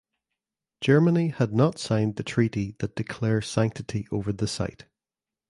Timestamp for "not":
1.53-1.77